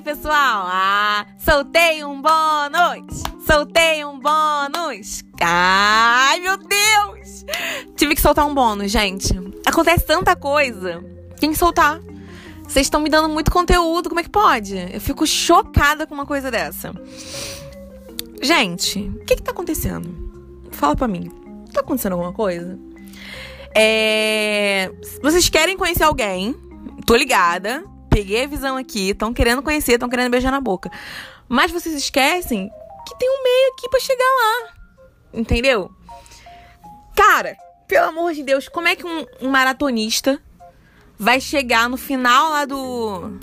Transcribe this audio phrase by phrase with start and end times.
[0.00, 0.66] pessoal?
[0.66, 3.22] Ah, soltei um bônus!
[3.46, 5.22] Soltei um bônus!
[5.40, 7.44] Ai, meu Deus!
[7.96, 9.32] Tive que soltar um bônus, gente.
[9.66, 11.04] Acontece tanta coisa.
[11.38, 12.00] Tem que soltar.
[12.62, 14.76] Vocês estão me dando muito conteúdo, como é que pode?
[14.92, 16.92] Eu fico chocada com uma coisa dessa.
[18.40, 20.08] Gente, o que que tá acontecendo?
[20.70, 21.30] Fala pra mim.
[21.72, 22.78] Tá acontecendo alguma coisa?
[23.74, 24.90] É...
[25.22, 26.54] Vocês querem conhecer alguém?
[27.04, 27.84] Tô ligada.
[28.20, 29.08] Peguei a visão aqui.
[29.08, 30.90] Estão querendo conhecer, estão querendo beijar na boca.
[31.48, 32.70] Mas vocês esquecem
[33.06, 34.74] que tem um meio aqui para chegar lá.
[35.32, 35.90] Entendeu?
[37.16, 37.56] Cara,
[37.88, 40.38] pelo amor de Deus, como é que um, um maratonista
[41.18, 43.38] vai chegar no final lá do,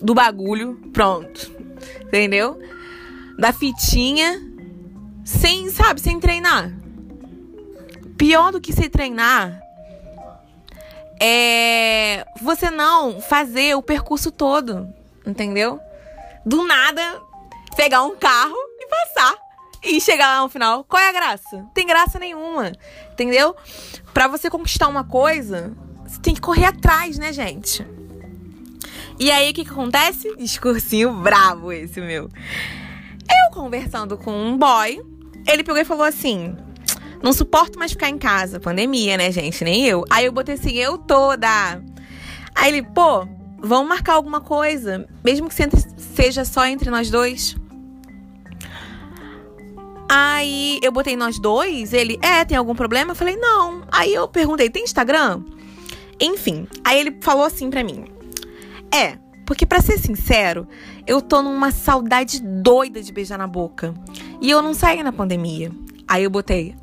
[0.00, 0.80] do bagulho?
[0.94, 1.52] Pronto.
[2.00, 2.58] Entendeu?
[3.38, 4.40] Da fitinha.
[5.26, 6.72] Sem, sabe, sem treinar.
[8.16, 9.60] Pior do que sem treinar
[11.24, 14.92] é você não fazer o percurso todo,
[15.24, 15.78] entendeu?
[16.44, 17.22] Do nada
[17.76, 19.36] pegar um carro e passar
[19.84, 20.82] e chegar lá no final.
[20.82, 21.56] Qual é a graça?
[21.56, 22.72] Não tem graça nenhuma,
[23.12, 23.54] entendeu?
[24.12, 25.72] Para você conquistar uma coisa,
[26.04, 27.86] você tem que correr atrás, né, gente?
[29.16, 30.34] E aí o que, que acontece?
[30.36, 32.28] Discursinho bravo esse meu.
[33.30, 35.00] Eu conversando com um boy,
[35.46, 36.56] ele pegou e falou assim:
[37.22, 38.58] não suporto mais ficar em casa.
[38.58, 39.62] Pandemia, né, gente?
[39.64, 40.04] Nem eu.
[40.10, 41.82] Aí eu botei assim, eu toda.
[42.54, 43.26] Aí ele, pô,
[43.58, 45.06] vamos marcar alguma coisa.
[45.24, 45.54] Mesmo que
[45.96, 47.56] seja só entre nós dois.
[50.08, 51.92] Aí eu botei nós dois.
[51.92, 53.12] Ele, é, tem algum problema?
[53.12, 53.82] Eu falei, não.
[53.90, 55.42] Aí eu perguntei, tem Instagram?
[56.20, 56.66] Enfim.
[56.84, 58.04] Aí ele falou assim pra mim:
[58.92, 60.68] É, porque para ser sincero,
[61.06, 63.94] eu tô numa saudade doida de beijar na boca.
[64.40, 65.72] E eu não saí na pandemia.
[66.06, 66.74] Aí eu botei,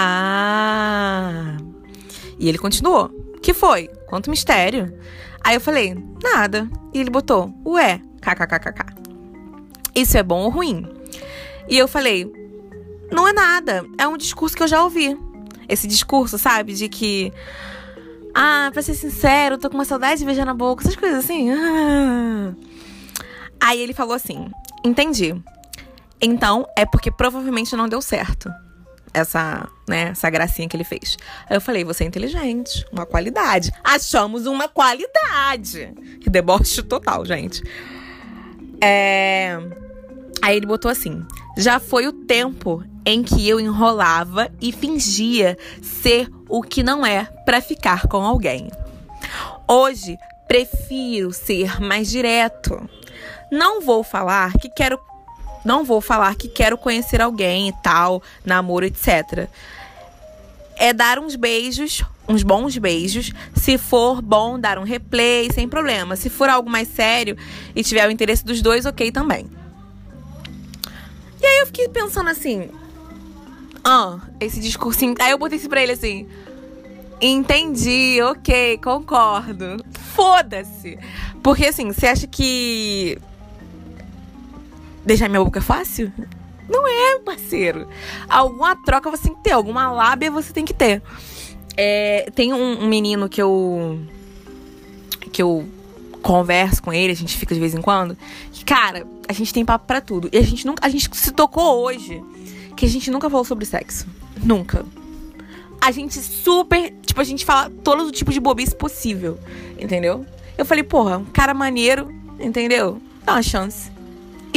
[0.00, 1.56] ah!
[2.38, 3.10] E ele continuou.
[3.42, 3.88] Que foi?
[4.06, 4.96] Quanto mistério.
[5.42, 6.70] Aí eu falei, nada.
[6.94, 8.94] E ele botou, ué, kkkk.
[9.96, 10.86] Isso é bom ou ruim?
[11.68, 12.30] E eu falei,
[13.10, 13.84] não é nada.
[13.98, 15.18] É um discurso que eu já ouvi.
[15.68, 16.74] Esse discurso, sabe?
[16.74, 17.32] De que.
[18.32, 21.50] Ah, pra ser sincero, tô com uma saudade de beijar na boca, essas coisas assim.
[21.50, 22.54] Ah.
[23.60, 24.48] Aí ele falou assim:
[24.84, 25.34] entendi.
[26.20, 28.48] Então é porque provavelmente não deu certo
[29.12, 31.16] essa, né, essa gracinha que ele fez.
[31.48, 33.72] Aí eu falei, você é inteligente, uma qualidade.
[33.82, 35.92] Achamos uma qualidade.
[36.20, 37.62] Que deboche total, gente.
[38.82, 39.58] É...
[40.40, 41.26] Aí ele botou assim:
[41.56, 47.24] já foi o tempo em que eu enrolava e fingia ser o que não é
[47.44, 48.70] para ficar com alguém.
[49.66, 50.16] Hoje
[50.46, 52.88] prefiro ser mais direto.
[53.50, 54.98] Não vou falar que quero
[55.64, 59.48] não vou falar que quero conhecer alguém e tal, namoro, etc.
[60.76, 63.32] É dar uns beijos, uns bons beijos.
[63.54, 66.14] Se for bom, dar um replay, sem problema.
[66.16, 67.36] Se for algo mais sério
[67.74, 69.50] e tiver o interesse dos dois, ok também.
[71.40, 72.70] E aí eu fiquei pensando assim.
[73.84, 75.14] Ah, esse discursinho.
[75.20, 76.28] Aí eu botei isso pra ele assim.
[77.20, 79.84] Entendi, ok, concordo.
[80.14, 80.98] Foda-se.
[81.42, 83.18] Porque assim, você acha que
[85.04, 86.12] deixar minha boca fácil?
[86.68, 87.88] Não é, parceiro.
[88.28, 91.02] Alguma troca você tem que ter, alguma lábia você tem que ter.
[91.76, 94.00] É, tem um, um, menino que eu.
[95.32, 95.66] que eu
[96.22, 98.16] converso com ele, a gente fica de vez em quando.
[98.52, 100.28] Que, cara, a gente tem papo pra tudo.
[100.32, 100.84] E a gente nunca.
[100.84, 102.22] A gente se tocou hoje
[102.76, 104.06] que a gente nunca falou sobre sexo.
[104.42, 104.84] Nunca.
[105.80, 106.92] A gente super.
[107.06, 109.38] Tipo, a gente fala todo o tipo de bobice possível.
[109.78, 110.26] Entendeu?
[110.58, 113.00] Eu falei, porra, um cara maneiro, entendeu?
[113.24, 113.90] Dá uma chance.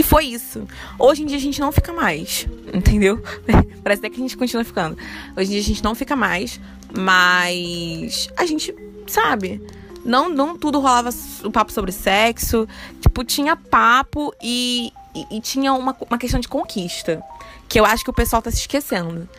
[0.02, 0.68] E foi isso.
[0.98, 3.22] Hoje em dia a gente não fica mais, entendeu?
[3.84, 4.98] Parece até que a gente continua ficando.
[5.38, 6.60] Hoje em dia a gente não fica mais,
[6.98, 8.74] mas a gente,
[9.06, 9.62] sabe?
[10.04, 11.12] Não, não tudo rolava
[11.44, 12.68] o papo sobre sexo.
[13.00, 17.22] Tipo, tinha papo e, e, e tinha uma, uma questão de conquista.
[17.70, 19.30] Que eu acho que o pessoal tá se esquecendo.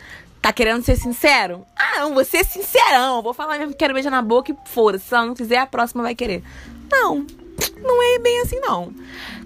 [0.41, 1.65] Tá querendo ser sincero?
[1.75, 3.21] Ah, não, vou ser sincerão.
[3.21, 5.09] Vou falar mesmo que quero beijar na boca e foda-se.
[5.09, 6.41] Se ela não quiser, a próxima vai querer.
[6.89, 7.27] Não,
[7.83, 8.93] não é bem assim, não.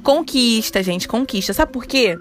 [0.04, 1.54] Conquista, gente, conquista.
[1.54, 2.18] Sabe por quê?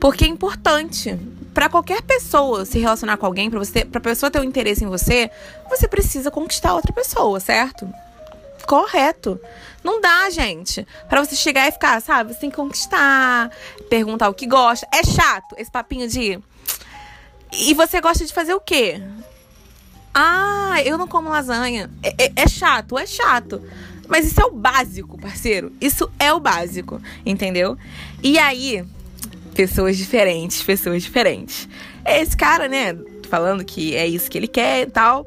[0.00, 1.18] Porque é importante
[1.52, 4.88] para qualquer pessoa se relacionar com alguém, para você, para pessoa ter um interesse em
[4.88, 5.30] você,
[5.68, 7.88] você precisa conquistar outra pessoa, certo?
[8.66, 9.40] Correto.
[9.82, 10.86] Não dá, gente.
[11.08, 12.32] Para você chegar e ficar, sabe?
[12.32, 13.50] Você tem que conquistar,
[13.88, 14.86] perguntar o que gosta.
[14.92, 16.38] É chato esse papinho de
[17.52, 19.02] E você gosta de fazer o quê?
[20.14, 21.90] Ah, eu não como lasanha.
[22.02, 23.62] É, é, é chato, é chato.
[24.08, 25.72] Mas isso é o básico, parceiro.
[25.80, 27.78] Isso é o básico, entendeu?
[28.22, 28.84] E aí,
[29.54, 31.68] pessoas diferentes, pessoas diferentes.
[32.04, 32.96] É esse cara, né,
[33.28, 35.26] falando que é isso que ele quer e tal.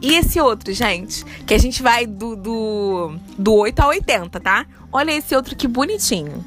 [0.00, 4.66] E esse outro, gente, que a gente vai do, do, do 8 ao 80, tá?
[4.90, 6.44] Olha esse outro que bonitinho.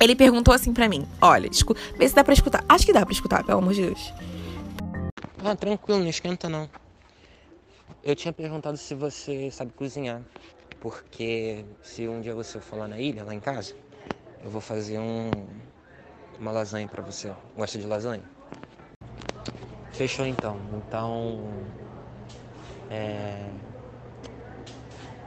[0.00, 2.64] Ele perguntou assim pra mim: Olha, escuta, vê se dá pra escutar.
[2.68, 4.12] Acho que dá pra escutar, pelo amor de Deus.
[5.44, 6.68] Ah, tranquilo, não esquenta não.
[8.02, 10.22] Eu tinha perguntado se você sabe cozinhar.
[10.80, 13.74] Porque se um dia você for lá na ilha, lá em casa,
[14.42, 15.46] eu vou fazer um,
[16.38, 17.34] uma lasanha pra você.
[17.56, 18.22] Gosta de lasanha?
[19.92, 20.56] Fechou então.
[20.78, 21.66] Então.
[22.90, 23.50] É,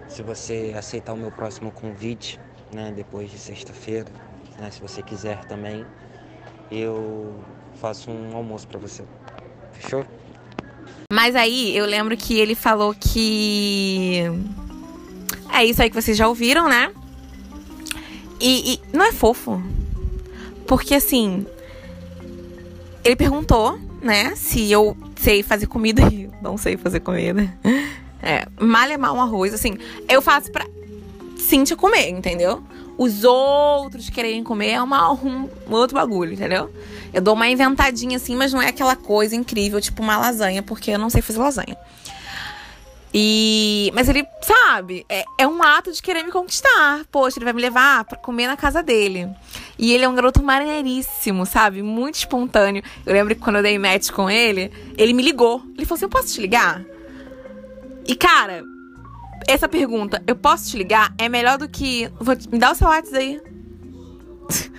[0.08, 2.38] se você aceitar o meu próximo convite,
[2.74, 4.12] né, depois de sexta-feira,
[4.60, 5.86] né, se você quiser também,
[6.70, 7.44] eu
[7.76, 9.04] faço um almoço para você.
[9.72, 10.21] Fechou?
[11.12, 14.24] Mas aí eu lembro que ele falou que.
[15.54, 16.90] É isso aí que vocês já ouviram, né?
[18.40, 19.62] E, e não é fofo.
[20.66, 21.46] Porque assim.
[23.04, 27.54] Ele perguntou, né, se eu sei fazer comida e não sei fazer comida.
[28.22, 28.48] É,
[28.98, 29.78] mal um arroz, assim.
[30.08, 30.66] Eu faço pra
[31.38, 32.64] Cintia comer, entendeu?
[33.02, 36.72] Os outros quererem comer é uma, um, um outro bagulho, entendeu?
[37.12, 40.92] Eu dou uma inventadinha assim, mas não é aquela coisa incrível, tipo uma lasanha, porque
[40.92, 41.76] eu não sei fazer lasanha.
[43.12, 43.92] E.
[43.96, 47.04] Mas ele, sabe, é, é, um ato de querer me conquistar.
[47.12, 49.28] Poxa, ele vai me levar para comer na casa dele.
[49.80, 51.82] E ele é um garoto maneiríssimo, sabe?
[51.82, 52.84] Muito espontâneo.
[53.04, 55.64] Eu lembro que quando eu dei match com ele, ele me ligou.
[55.76, 56.84] Ele falou assim: Eu posso te ligar?
[58.08, 58.64] E, cara,
[59.48, 61.14] essa pergunta, eu posso te ligar?
[61.18, 62.10] É melhor do que.
[62.20, 63.42] Vou, me dá o seu WhatsApp aí.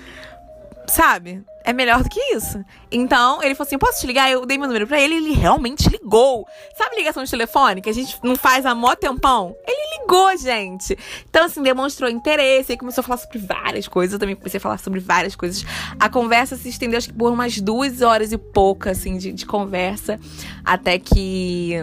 [0.93, 1.43] sabe?
[1.65, 2.63] É melhor do que isso.
[2.91, 4.31] Então, ele falou assim: posso te ligar?
[4.31, 6.47] Eu dei meu número pra ele ele realmente ligou.
[6.77, 9.55] Sabe ligação de telefone que a gente não faz há mó tempão?
[9.67, 10.99] Ele ligou, gente.
[11.29, 14.13] Então, assim, demonstrou interesse e começou a falar sobre várias coisas.
[14.15, 15.65] Eu também comecei a falar sobre várias coisas.
[15.99, 19.47] A conversa se estendeu, acho que por umas duas horas e pouca, assim, de, de
[19.47, 20.19] conversa.
[20.65, 21.77] Até que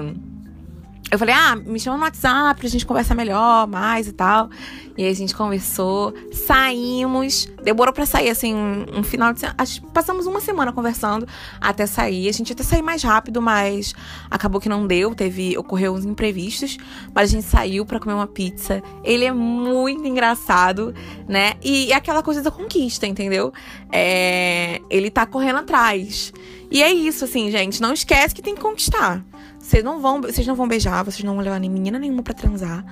[1.11, 4.50] eu falei, ah, me chama no WhatsApp pra gente conversar melhor, mais e tal.
[4.95, 9.57] E aí a gente conversou, saímos, demorou pra sair, assim, um, um final de semana.
[9.94, 11.27] Passamos uma semana conversando
[11.59, 12.29] até sair.
[12.29, 13.95] A gente até sair mais rápido, mas
[14.29, 16.77] acabou que não deu, teve, ocorreu uns imprevistos.
[17.13, 18.83] Mas a gente saiu pra comer uma pizza.
[19.03, 20.94] Ele é muito engraçado,
[21.27, 21.53] né?
[21.63, 23.51] E é aquela coisa da conquista, entendeu?
[23.91, 26.31] É, ele tá correndo atrás.
[26.71, 27.81] E é isso, assim, gente.
[27.81, 29.24] Não esquece que tem que conquistar.
[29.60, 32.33] Vocês não vão, vocês não vão beijar, vocês não vão levar nem menina nenhuma para
[32.33, 32.86] transar,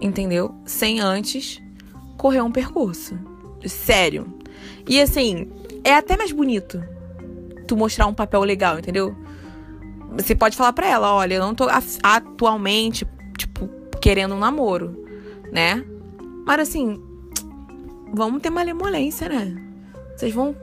[0.00, 0.54] entendeu?
[0.64, 1.60] Sem antes
[2.16, 3.18] correr um percurso.
[3.66, 4.32] Sério.
[4.86, 5.48] E assim,
[5.82, 6.82] é até mais bonito
[7.66, 9.14] tu mostrar um papel legal, entendeu?
[10.12, 11.66] Você pode falar pra ela, olha, eu não tô
[12.02, 13.06] atualmente,
[13.38, 13.68] tipo,
[14.00, 15.04] querendo um namoro,
[15.52, 15.84] né?
[16.44, 17.00] Mas assim,
[18.12, 19.56] vamos ter malemolência, né?
[20.16, 20.54] Vocês vão.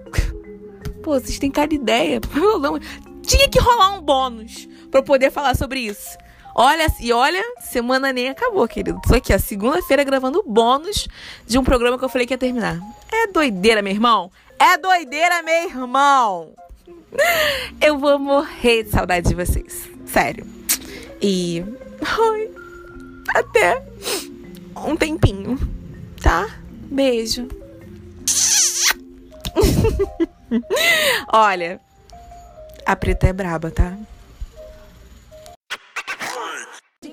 [1.08, 2.20] Pô, vocês têm cara de ideia.
[3.24, 6.18] Tinha que rolar um bônus para poder falar sobre isso.
[6.54, 9.00] Olha, e olha, semana nem acabou, querido.
[9.08, 11.08] Tô aqui, a segunda-feira gravando bônus
[11.46, 12.82] de um programa que eu falei que ia terminar.
[13.10, 14.30] É doideira, meu irmão.
[14.60, 16.50] É doideira, meu irmão.
[17.80, 19.90] Eu vou morrer de saudade de vocês.
[20.06, 20.46] Sério.
[21.22, 21.64] E.
[23.34, 23.82] Até
[24.86, 25.58] um tempinho,
[26.22, 26.60] tá?
[26.92, 27.48] Beijo.
[31.28, 31.80] Olha,
[32.86, 33.94] a preta é braba, tá?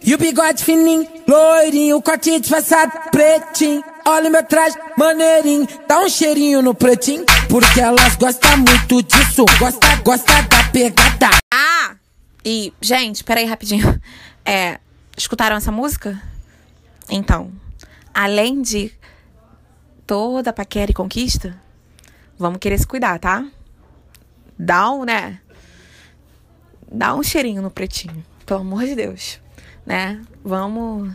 [0.03, 3.83] E o bigode fininho, loirinho, corte disfarçado, pretinho.
[4.07, 7.25] Olha meu traje, maneirinho, dá um cheirinho no pretinho.
[7.49, 11.31] Porque elas gostam muito disso, gosta, gosta da pegada.
[11.53, 11.97] Ah!
[12.45, 13.99] E, gente, peraí rapidinho.
[14.45, 14.79] É,
[15.17, 16.21] escutaram essa música?
[17.09, 17.51] Então,
[18.13, 18.93] além de
[20.07, 21.59] toda paquera e conquista,
[22.39, 23.45] vamos querer se cuidar, tá?
[24.59, 25.41] Dá um, né?
[26.91, 29.41] Dá um cheirinho no pretinho, pelo amor de Deus
[29.87, 30.21] né?
[30.45, 31.13] Vamos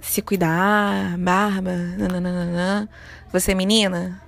[0.00, 2.88] se cuidar, barba, nananana.
[3.32, 4.20] Você, menina,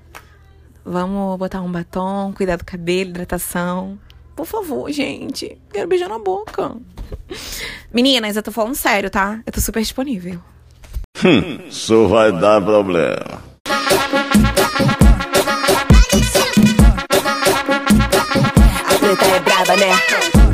[0.84, 3.98] vamos botar um batom, cuidar do cabelo, hidratação.
[4.34, 5.58] Por favor, gente.
[5.72, 6.76] Quero beijar na boca.
[7.92, 9.40] Meninas, eu tô falando sério, tá?
[9.44, 10.40] Eu tô super disponível.
[11.24, 13.47] Hum, isso vai dar problema.
[19.68, 20.47] banana.